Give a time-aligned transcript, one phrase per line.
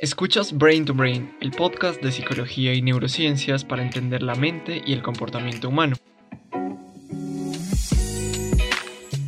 [0.00, 4.92] Escuchas Brain to Brain, el podcast de psicología y neurociencias para entender la mente y
[4.92, 5.96] el comportamiento humano.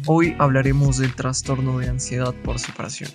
[0.07, 3.11] Hoy hablaremos del trastorno de ansiedad por separación.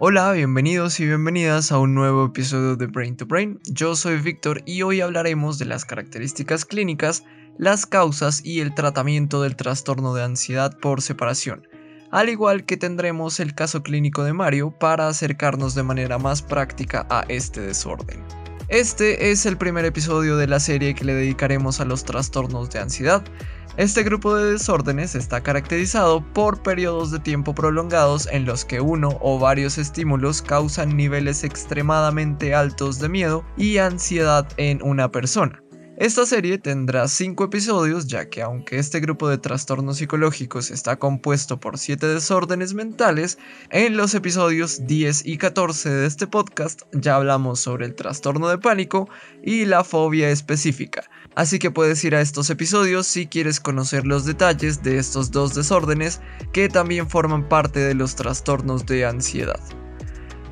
[0.00, 3.58] Hola, bienvenidos y bienvenidas a un nuevo episodio de Brain to Brain.
[3.64, 7.24] Yo soy Víctor y hoy hablaremos de las características clínicas,
[7.58, 11.66] las causas y el tratamiento del trastorno de ansiedad por separación,
[12.12, 17.04] al igual que tendremos el caso clínico de Mario para acercarnos de manera más práctica
[17.10, 18.22] a este desorden.
[18.68, 22.80] Este es el primer episodio de la serie que le dedicaremos a los trastornos de
[22.80, 23.24] ansiedad,
[23.78, 29.16] este grupo de desórdenes está caracterizado por periodos de tiempo prolongados en los que uno
[29.20, 35.62] o varios estímulos causan niveles extremadamente altos de miedo y ansiedad en una persona.
[36.00, 41.58] Esta serie tendrá 5 episodios ya que aunque este grupo de trastornos psicológicos está compuesto
[41.58, 43.36] por 7 desórdenes mentales,
[43.70, 48.58] en los episodios 10 y 14 de este podcast ya hablamos sobre el trastorno de
[48.58, 49.08] pánico
[49.42, 51.02] y la fobia específica,
[51.34, 55.54] Así que puedes ir a estos episodios si quieres conocer los detalles de estos dos
[55.54, 56.20] desórdenes
[56.52, 59.60] que también forman parte de los trastornos de ansiedad.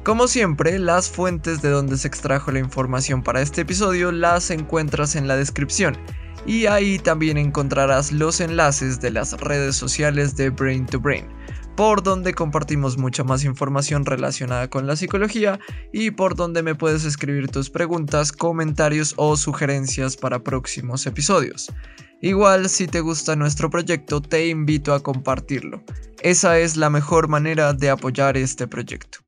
[0.07, 5.17] Como siempre, las fuentes de donde se extrajo la información para este episodio las encuentras
[5.17, 5.99] en la descripción
[6.47, 11.27] y ahí también encontrarás los enlaces de las redes sociales de Brain to Brain
[11.75, 15.59] por donde compartimos mucha más información relacionada con la psicología
[15.93, 21.67] y por donde me puedes escribir tus preguntas, comentarios o sugerencias para próximos episodios.
[22.23, 25.83] Igual si te gusta nuestro proyecto te invito a compartirlo.
[26.23, 29.26] Esa es la mejor manera de apoyar este proyecto.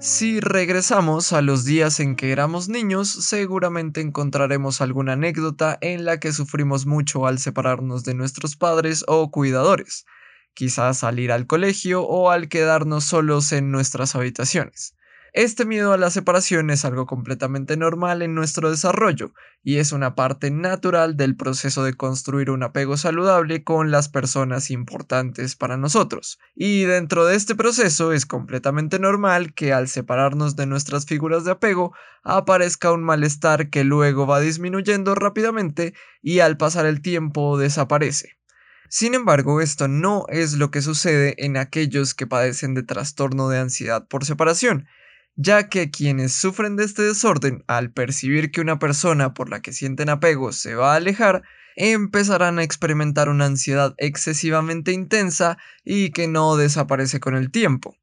[0.00, 6.18] Si regresamos a los días en que éramos niños, seguramente encontraremos alguna anécdota en la
[6.18, 10.06] que sufrimos mucho al separarnos de nuestros padres o cuidadores,
[10.54, 14.94] quizás al ir al colegio o al quedarnos solos en nuestras habitaciones.
[15.32, 19.32] Este miedo a la separación es algo completamente normal en nuestro desarrollo
[19.62, 24.72] y es una parte natural del proceso de construir un apego saludable con las personas
[24.72, 26.40] importantes para nosotros.
[26.56, 31.52] Y dentro de este proceso es completamente normal que al separarnos de nuestras figuras de
[31.52, 38.40] apego aparezca un malestar que luego va disminuyendo rápidamente y al pasar el tiempo desaparece.
[38.88, 43.60] Sin embargo, esto no es lo que sucede en aquellos que padecen de trastorno de
[43.60, 44.88] ansiedad por separación,
[45.36, 49.72] ya que quienes sufren de este desorden, al percibir que una persona por la que
[49.72, 51.42] sienten apego se va a alejar,
[51.76, 57.96] empezarán a experimentar una ansiedad excesivamente intensa y que no desaparece con el tiempo.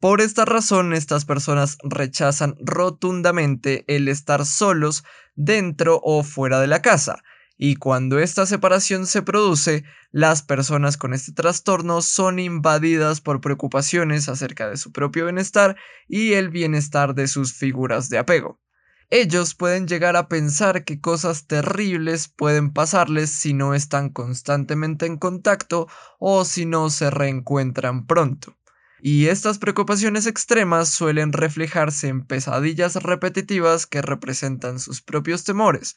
[0.00, 5.04] Por esta razón, estas personas rechazan rotundamente el estar solos
[5.34, 7.22] dentro o fuera de la casa,
[7.58, 14.28] y cuando esta separación se produce, las personas con este trastorno son invadidas por preocupaciones
[14.28, 18.60] acerca de su propio bienestar y el bienestar de sus figuras de apego.
[19.08, 25.16] Ellos pueden llegar a pensar que cosas terribles pueden pasarles si no están constantemente en
[25.16, 25.86] contacto
[26.18, 28.56] o si no se reencuentran pronto.
[29.00, 35.96] Y estas preocupaciones extremas suelen reflejarse en pesadillas repetitivas que representan sus propios temores,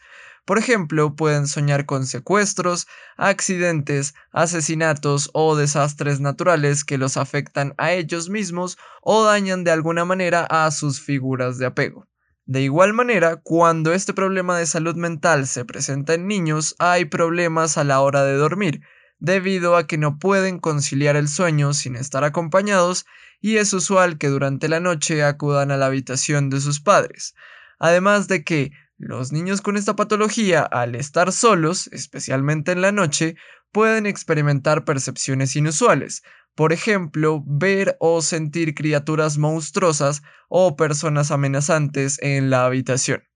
[0.49, 2.87] por ejemplo, pueden soñar con secuestros,
[3.17, 10.05] accidentes, asesinatos o desastres naturales que los afectan a ellos mismos o dañan de alguna
[10.05, 12.07] manera a sus figuras de apego.
[12.45, 17.77] De igual manera, cuando este problema de salud mental se presenta en niños, hay problemas
[17.77, 18.81] a la hora de dormir,
[19.19, 23.05] debido a que no pueden conciliar el sueño sin estar acompañados
[23.41, 27.35] y es usual que durante la noche acudan a la habitación de sus padres.
[27.79, 33.35] Además de que, los niños con esta patología, al estar solos, especialmente en la noche,
[33.71, 36.23] pueden experimentar percepciones inusuales,
[36.55, 43.28] por ejemplo, ver o sentir criaturas monstruosas o personas amenazantes en la habitación.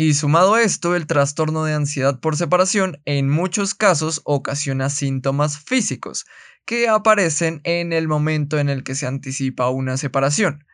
[0.00, 5.58] Y sumado a esto, el trastorno de ansiedad por separación en muchos casos ocasiona síntomas
[5.58, 6.24] físicos
[6.64, 10.64] que aparecen en el momento en el que se anticipa una separación.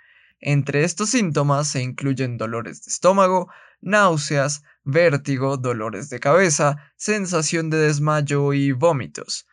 [0.41, 3.51] Entre estos síntomas se incluyen dolores de estómago,
[3.81, 9.47] náuseas, vértigo, dolores de cabeza, sensación de desmayo y vómitos.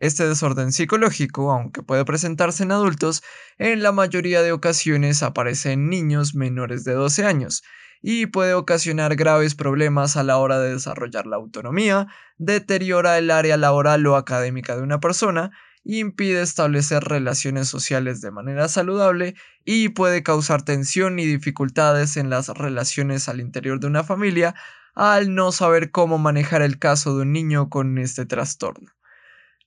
[0.00, 3.22] Este desorden psicológico, aunque puede presentarse en adultos,
[3.56, 7.62] en la mayoría de ocasiones aparece en niños menores de 12 años
[8.02, 13.56] y puede ocasionar graves problemas a la hora de desarrollar la autonomía, deteriora el área
[13.56, 15.52] laboral o académica de una persona
[15.84, 19.34] impide establecer relaciones sociales de manera saludable
[19.64, 24.54] y puede causar tensión y dificultades en las relaciones al interior de una familia
[24.94, 28.90] al no saber cómo manejar el caso de un niño con este trastorno.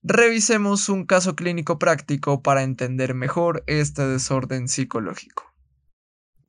[0.03, 5.54] Revisemos un caso clínico práctico para entender mejor este desorden psicológico.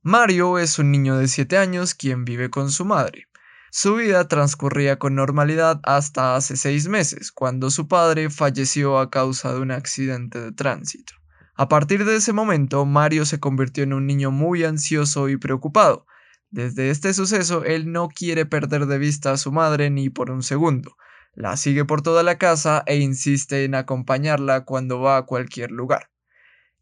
[0.08, 3.26] Mario es un niño de 7 años quien vive con su madre.
[3.72, 9.52] Su vida transcurría con normalidad hasta hace 6 meses, cuando su padre falleció a causa
[9.52, 11.14] de un accidente de tránsito.
[11.56, 16.06] A partir de ese momento, Mario se convirtió en un niño muy ansioso y preocupado.
[16.50, 20.44] Desde este suceso, él no quiere perder de vista a su madre ni por un
[20.44, 20.96] segundo.
[21.34, 26.10] La sigue por toda la casa e insiste en acompañarla cuando va a cualquier lugar.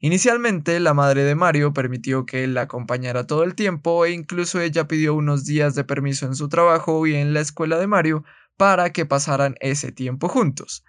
[0.05, 4.61] Inicialmente, la madre de Mario permitió que él la acompañara todo el tiempo e incluso
[4.61, 8.23] ella pidió unos días de permiso en su trabajo y en la escuela de Mario
[8.59, 10.85] para que pasaran ese tiempo juntos.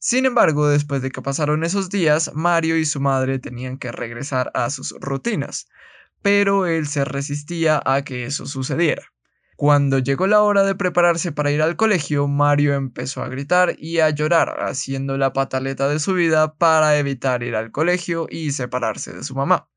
[0.00, 4.50] Sin embargo, después de que pasaron esos días, Mario y su madre tenían que regresar
[4.52, 5.68] a sus rutinas,
[6.20, 9.04] pero él se resistía a que eso sucediera.
[9.56, 14.00] Cuando llegó la hora de prepararse para ir al colegio, Mario empezó a gritar y
[14.00, 19.14] a llorar, haciendo la pataleta de su vida para evitar ir al colegio y separarse
[19.14, 19.70] de su mamá.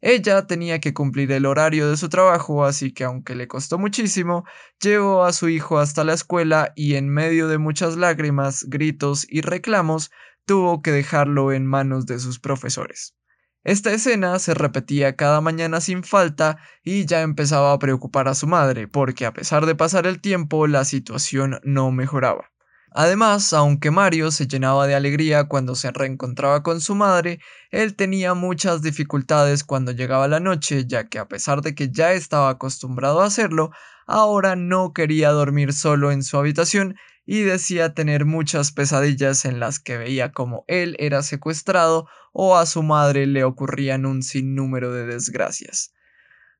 [0.00, 4.44] Ella tenía que cumplir el horario de su trabajo, así que aunque le costó muchísimo,
[4.80, 9.42] llevó a su hijo hasta la escuela y en medio de muchas lágrimas, gritos y
[9.42, 10.10] reclamos,
[10.46, 13.14] tuvo que dejarlo en manos de sus profesores.
[13.64, 18.46] Esta escena se repetía cada mañana sin falta y ya empezaba a preocupar a su
[18.46, 22.51] madre, porque a pesar de pasar el tiempo la situación no mejoraba.
[22.94, 27.40] Además, aunque Mario se llenaba de alegría cuando se reencontraba con su madre,
[27.70, 32.12] él tenía muchas dificultades cuando llegaba la noche, ya que a pesar de que ya
[32.12, 33.70] estaba acostumbrado a hacerlo,
[34.06, 39.78] ahora no quería dormir solo en su habitación y decía tener muchas pesadillas en las
[39.78, 45.06] que veía como él era secuestrado o a su madre le ocurrían un sinnúmero de
[45.06, 45.92] desgracias.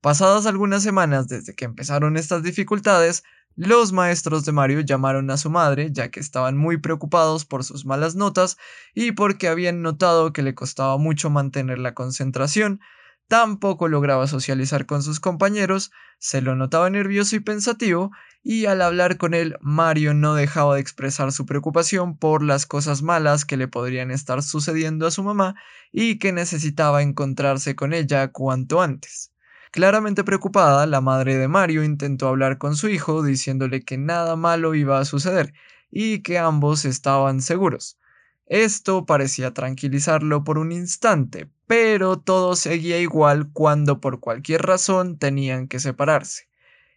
[0.01, 3.23] Pasadas algunas semanas desde que empezaron estas dificultades,
[3.57, 7.85] los maestros de Mario llamaron a su madre ya que estaban muy preocupados por sus
[7.85, 8.57] malas notas
[8.95, 12.81] y porque habían notado que le costaba mucho mantener la concentración,
[13.29, 18.11] tampoco lograba socializar con sus compañeros, se lo notaba nervioso y pensativo
[18.43, 23.03] y al hablar con él Mario no dejaba de expresar su preocupación por las cosas
[23.03, 25.55] malas que le podrían estar sucediendo a su mamá
[25.91, 29.33] y que necesitaba encontrarse con ella cuanto antes.
[29.73, 34.75] Claramente preocupada, la madre de Mario intentó hablar con su hijo diciéndole que nada malo
[34.75, 35.55] iba a suceder
[35.91, 37.99] y que ambos estaban seguros.
[38.45, 45.69] Esto parecía tranquilizarlo por un instante, pero todo seguía igual cuando por cualquier razón tenían
[45.69, 46.51] que separarse.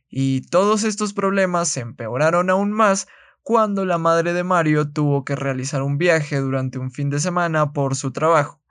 [0.09, 3.07] Y todos estos problemas se empeoraron aún más
[3.41, 7.71] cuando la madre de Mario tuvo que realizar un viaje durante un fin de semana
[7.71, 8.61] por su trabajo.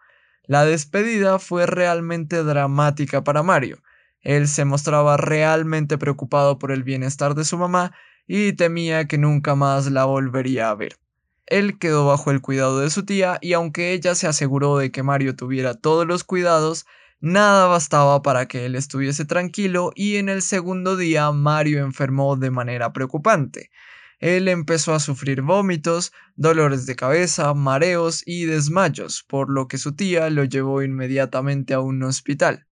[0.43, 3.79] La despedida fue realmente dramática para Mario.
[4.25, 7.93] Él se mostraba realmente preocupado por el bienestar de su mamá
[8.27, 10.97] y temía que nunca más la volvería a ver.
[11.47, 15.03] Él quedó bajo el cuidado de su tía y aunque ella se aseguró de que
[15.03, 16.87] Mario tuviera todos los cuidados,
[17.27, 22.51] Nada bastaba para que él estuviese tranquilo y en el segundo día Mario enfermó de
[22.51, 23.71] manera preocupante.
[24.19, 29.95] Él empezó a sufrir vómitos, dolores de cabeza, mareos y desmayos, por lo que su
[29.97, 32.67] tía lo llevó inmediatamente a un hospital.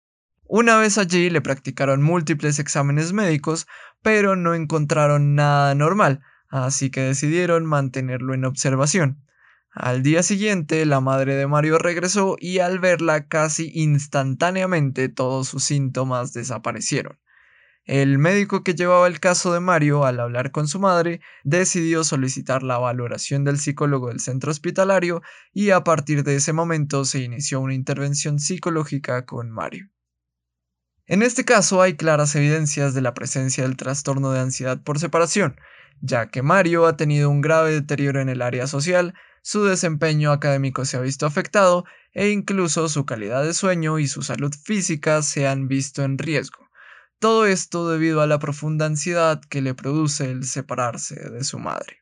[0.53, 3.67] Una vez allí le practicaron múltiples exámenes médicos,
[4.01, 9.23] pero no encontraron nada normal, así que decidieron mantenerlo en observación.
[9.71, 15.63] Al día siguiente, la madre de Mario regresó y al verla casi instantáneamente todos sus
[15.63, 17.17] síntomas desaparecieron.
[17.85, 22.61] El médico que llevaba el caso de Mario, al hablar con su madre, decidió solicitar
[22.61, 25.21] la valoración del psicólogo del centro hospitalario
[25.53, 29.89] y a partir de ese momento se inició una intervención psicológica con Mario.
[31.11, 35.59] En este caso hay claras evidencias de la presencia del trastorno de ansiedad por separación,
[35.99, 40.85] ya que Mario ha tenido un grave deterioro en el área social, su desempeño académico
[40.85, 45.49] se ha visto afectado e incluso su calidad de sueño y su salud física se
[45.49, 46.69] han visto en riesgo.
[47.19, 51.97] Todo esto debido a la profunda ansiedad que le produce el separarse de su madre.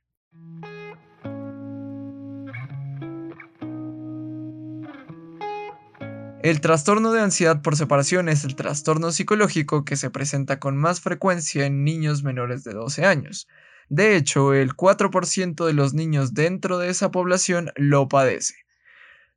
[6.41, 11.01] El trastorno de ansiedad por separación es el trastorno psicológico que se presenta con más
[11.01, 13.49] frecuencia en niños menores de 12 años.
[13.89, 18.55] De hecho, el 4% de los niños dentro de esa población lo padece.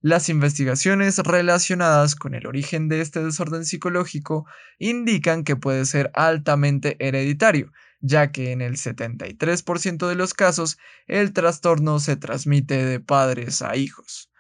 [0.01, 4.47] Las investigaciones relacionadas con el origen de este desorden psicológico
[4.79, 10.79] indican que puede ser altamente hereditario, ya que en el 73% de los casos
[11.09, 14.32] el trastorno se transmite de padres a hijos.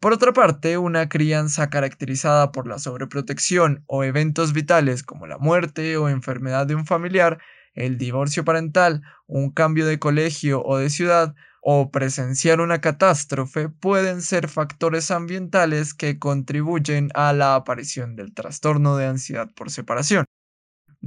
[0.00, 5.96] Por otra parte, una crianza caracterizada por la sobreprotección o eventos vitales como la muerte
[5.96, 7.38] o enfermedad de un familiar,
[7.74, 14.22] el divorcio parental, un cambio de colegio o de ciudad, o presenciar una catástrofe pueden
[14.22, 20.24] ser factores ambientales que contribuyen a la aparición del trastorno de ansiedad por separación.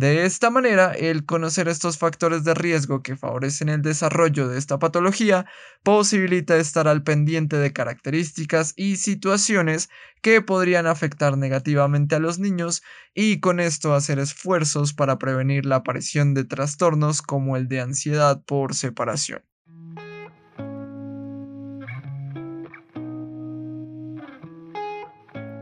[0.01, 4.79] De esta manera, el conocer estos factores de riesgo que favorecen el desarrollo de esta
[4.79, 5.45] patología
[5.83, 9.91] posibilita estar al pendiente de características y situaciones
[10.23, 12.81] que podrían afectar negativamente a los niños
[13.13, 18.41] y con esto hacer esfuerzos para prevenir la aparición de trastornos como el de ansiedad
[18.43, 19.50] por separación.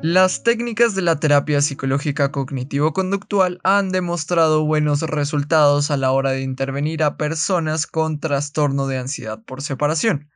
[0.02, 6.42] Las técnicas de la terapia psicológica cognitivo-conductual han demostrado buenos resultados a la hora de
[6.42, 10.32] intervenir a personas con trastorno de ansiedad por separación.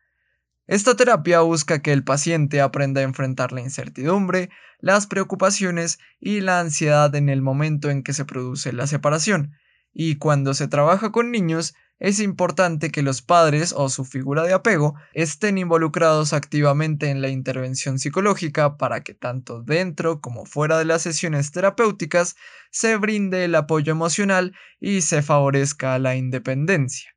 [0.67, 6.59] Esta terapia busca que el paciente aprenda a enfrentar la incertidumbre, las preocupaciones y la
[6.59, 9.53] ansiedad en el momento en que se produce la separación,
[9.93, 11.73] y cuando se trabaja con niños
[12.03, 17.29] es importante que los padres o su figura de apego estén involucrados activamente en la
[17.29, 22.35] intervención psicológica para que tanto dentro como fuera de las sesiones terapéuticas
[22.71, 27.15] se brinde el apoyo emocional y se favorezca la independencia.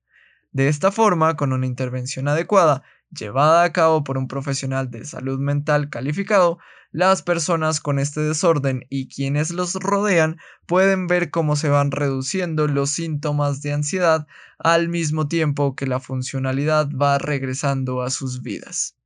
[0.52, 5.38] De esta forma, con una intervención adecuada, llevada a cabo por un profesional de salud
[5.38, 6.58] mental calificado,
[6.92, 12.68] las personas con este desorden y quienes los rodean pueden ver cómo se van reduciendo
[12.68, 14.26] los síntomas de ansiedad
[14.58, 18.96] al mismo tiempo que la funcionalidad va regresando a sus vidas.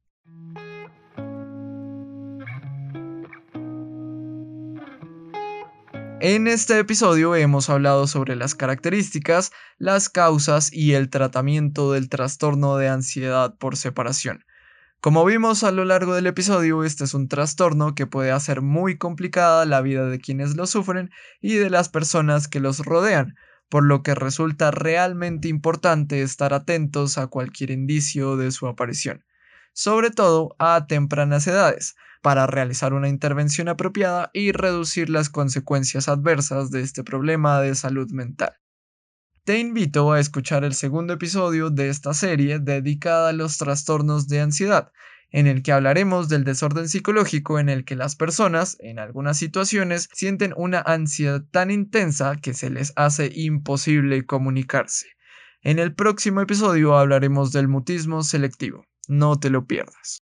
[6.22, 12.76] En este episodio hemos hablado sobre las características, las causas y el tratamiento del trastorno
[12.76, 14.44] de ansiedad por separación.
[15.00, 18.98] Como vimos a lo largo del episodio, este es un trastorno que puede hacer muy
[18.98, 21.10] complicada la vida de quienes lo sufren
[21.40, 23.34] y de las personas que los rodean,
[23.70, 29.24] por lo que resulta realmente importante estar atentos a cualquier indicio de su aparición,
[29.72, 36.70] sobre todo a tempranas edades, para realizar una intervención apropiada y reducir las consecuencias adversas
[36.70, 38.54] de este problema de salud mental.
[39.44, 44.40] Te invito a escuchar el segundo episodio de esta serie dedicada a los trastornos de
[44.40, 44.92] ansiedad,
[45.30, 50.08] en el que hablaremos del desorden psicológico en el que las personas, en algunas situaciones,
[50.12, 55.06] sienten una ansiedad tan intensa que se les hace imposible comunicarse.
[55.62, 58.84] En el próximo episodio hablaremos del mutismo selectivo.
[59.10, 60.22] No te lo pierdas.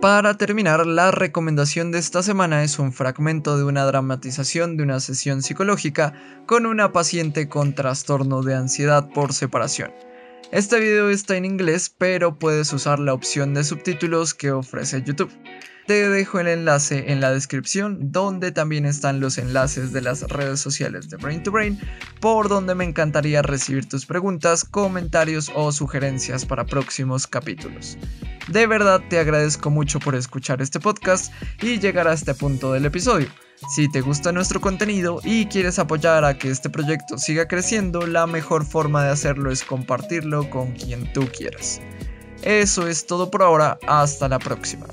[0.00, 4.98] Para terminar, la recomendación de esta semana es un fragmento de una dramatización de una
[5.00, 6.14] sesión psicológica
[6.46, 9.92] con una paciente con trastorno de ansiedad por separación.
[10.50, 15.30] Este video está en inglés, pero puedes usar la opción de subtítulos que ofrece YouTube.
[15.90, 20.60] Te dejo el enlace en la descripción, donde también están los enlaces de las redes
[20.60, 21.80] sociales de Brain to Brain,
[22.20, 27.98] por donde me encantaría recibir tus preguntas, comentarios o sugerencias para próximos capítulos.
[28.46, 32.86] De verdad te agradezco mucho por escuchar este podcast y llegar a este punto del
[32.86, 33.26] episodio.
[33.74, 38.28] Si te gusta nuestro contenido y quieres apoyar a que este proyecto siga creciendo, la
[38.28, 41.80] mejor forma de hacerlo es compartirlo con quien tú quieras.
[42.42, 44.86] Eso es todo por ahora, hasta la próxima.